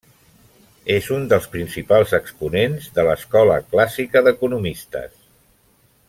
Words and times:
És 0.93 1.09
un 1.17 1.27
dels 1.33 1.43
principals 1.55 2.15
exponents 2.19 2.87
de 2.97 3.05
l'Escola 3.11 3.59
Clàssica 3.75 4.23
d'economistes. 4.29 5.13